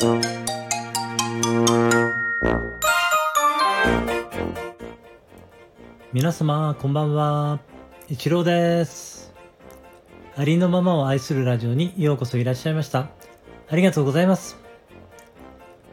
[0.00, 0.22] 皆
[6.30, 7.58] 様こんばんは。
[8.08, 9.34] 一郎です。
[10.36, 13.08] ありのままを愛するラジオにようこそいらっしゃいました。
[13.68, 14.56] ありがとうございます。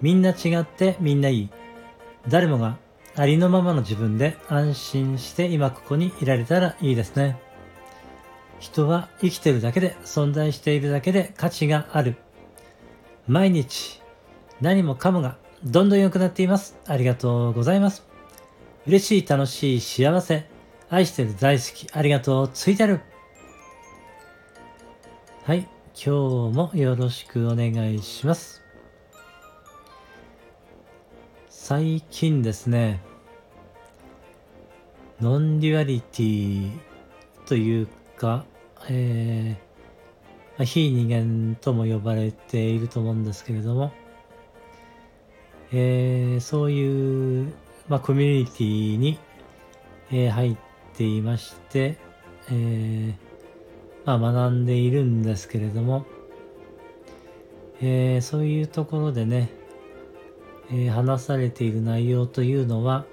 [0.00, 1.50] みんな違ってみんないい。
[2.28, 2.78] 誰もが
[3.16, 7.36] ありのままの自分で安心して今ここにいられたらいいですね。
[8.60, 12.14] 人は生きてるだけで存在しているだけで価値がある。
[13.28, 14.02] 毎日
[14.60, 18.08] 何もかもがどんどん良くなっていますありがとうございます
[18.88, 20.46] 嬉しい、楽しい、幸せ、
[20.88, 23.00] 愛してる、大好き、ありがとう、ついてる。
[25.44, 28.62] はい、今日もよろしくお願いします。
[31.50, 33.02] 最近ですね、
[35.20, 36.70] ノンデュアリティ
[37.44, 38.46] というか、
[38.88, 39.67] えー、
[40.64, 43.92] 非人間とも呼ばれていると思うんですけれども、
[45.72, 47.52] えー、そういう
[47.88, 49.18] まあ、コミュニティに、
[50.10, 50.56] えー、入っ
[50.94, 51.96] ていまして、
[52.50, 53.14] えー、
[54.04, 56.04] まあ、学んでいるんですけれども、
[57.80, 59.48] え、そういうところでね、
[60.70, 63.06] え、話されている内容というのは、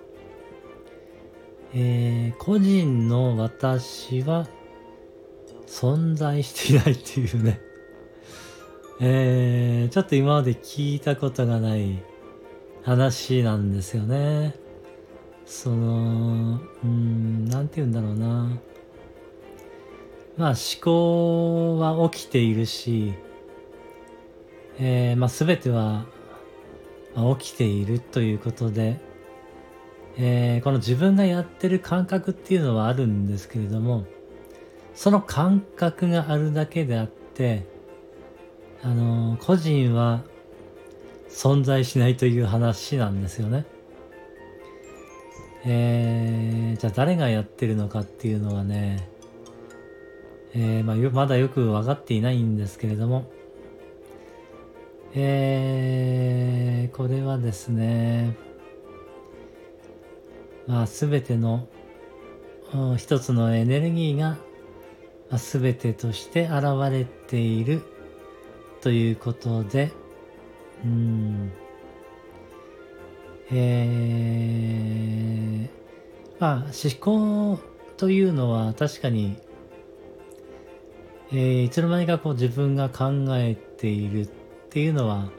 [1.73, 4.45] え、個人の私は
[5.67, 7.61] 存在していないっていうね、
[8.99, 12.03] えー、ちょっと今まで聞いたことがない
[12.83, 14.55] 話なんですよね。
[15.45, 18.49] その、うん、なんて言うんだろうな。
[20.37, 23.13] まあ思考は起きているし、
[24.79, 26.05] えー、まあ全ては、
[27.39, 28.99] 起きているということで、
[30.17, 34.05] えー、この自分がやってる感覚っていうのはあるんですけれども、
[34.95, 37.65] その感覚があるだけであって、
[38.81, 40.23] あの個人は
[41.29, 43.65] 存在しないという話なんですよね。
[45.65, 49.09] えー、じゃあ誰がやってるのかっていうのはね、
[50.53, 53.29] えー、まあ、まだよく分かっていないんですけれども、
[55.15, 58.37] えー、これはですね、
[60.67, 61.67] まあ、すべての、
[62.97, 64.37] 一つのエネルギーが、
[65.37, 67.81] すべてとして現れている
[68.81, 69.91] ということで、
[70.83, 71.51] うん、
[73.51, 75.69] えー、
[76.39, 77.59] まあ、思考
[77.97, 79.37] というのは確かに、
[81.31, 84.29] えー、いつの間にかこう自分が考えているっ
[84.69, 85.29] ていうのは、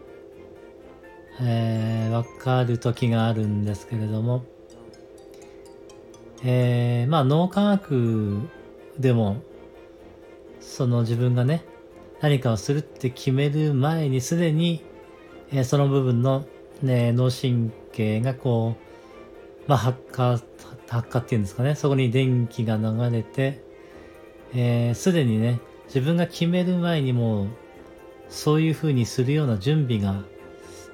[1.41, 4.45] えー、わかる時があるんですけれども、
[6.45, 8.41] えー、まあ脳科学
[8.99, 9.37] でも、
[10.67, 11.65] その自分がね、
[12.21, 14.85] 何かをするって決める前にすでに、
[15.51, 16.45] えー、その部分の、
[16.83, 20.43] ね、脳神経がこう、まあ、発火、
[20.89, 23.63] 発火っていうんですかね、そこに電気が流れて、
[24.55, 27.49] えー、でにね、自分が決める前にもう
[28.29, 30.25] そういうふうにするような準備が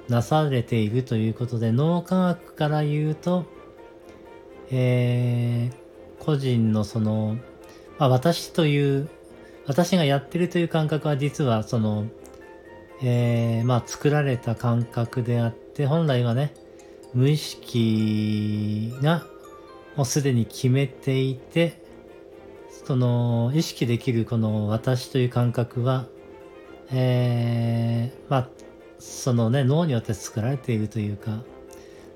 [0.07, 3.45] なされているということで、脳科学から言うと、
[4.71, 7.37] えー、個人のその、
[7.97, 9.09] まあ、私という、
[9.65, 12.07] 私がやってるという感覚は実はその、
[13.01, 16.53] えー、まあ作られた感覚であって、本来はね、
[17.13, 19.25] 無意識が
[19.95, 21.81] もうすでに決めていて、
[22.85, 26.05] その意識できるこの私という感覚は、
[26.91, 28.49] えー、まあ、
[28.99, 31.43] そのね、脳によって作られているというか、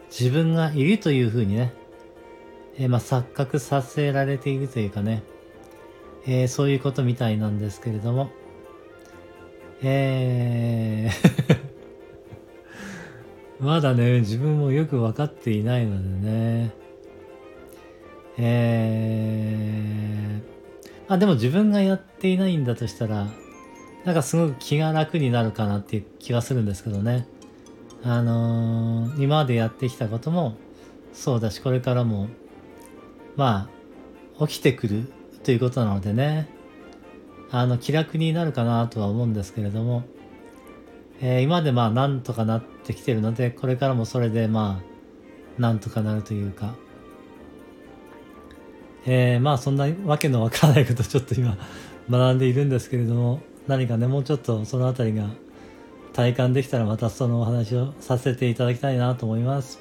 [0.09, 1.74] 自分がいるというふうにね、
[2.78, 5.24] えー、まあ、錯覚させられているというかね、
[6.28, 8.30] えー、そういうことみたいなんですけれども、
[9.82, 11.58] えー
[13.60, 16.72] まだね、自分もよく分かっていないのでね。
[18.38, 23.28] えー、あ、でも自分がやっていないんだとしたら、
[24.06, 27.28] なんかすごく気が楽になるかなっていう気がするんですけどね。
[28.04, 30.56] あのー、今までやってきたことも
[31.13, 32.30] そうだし、これからも、
[33.36, 33.69] ま
[34.40, 35.12] あ、起きてくる
[35.48, 36.46] ということなのでね、
[37.52, 40.04] あの、気楽になるかなとは思うんですけれども、
[41.22, 44.82] えー、今でまあなんとかなってきてるので、これからもそれでま
[45.58, 46.76] あ、なんとかなるというか、
[49.06, 51.58] えー、まあそんなわけのわからないこと ちょっと今
[52.10, 55.30] 学んでいるんですけれども、何かね、もうちょっとそのあたりが
[56.12, 59.80] 体感できたらまたそのお話をさせていただきたいなと思います。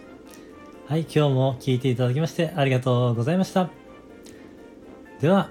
[0.86, 3.85] はい、今日も聞いていただきましてありがとうございました。
[5.20, 5.50] では、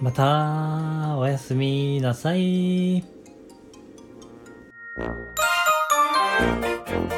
[0.00, 3.04] またおやすみなさい。
[6.88, 7.17] Thank you.